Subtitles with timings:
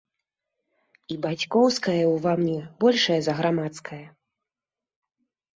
[1.15, 4.03] І бацькоўскае ўва мне большае за грамадскае.